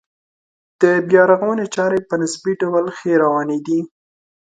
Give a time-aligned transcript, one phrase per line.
[0.81, 3.79] د بیا رغونې چارې په نسبي ډول ښې روانې دي.